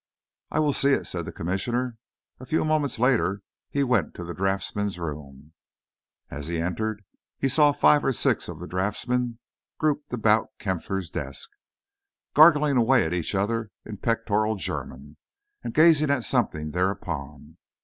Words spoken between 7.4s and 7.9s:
saw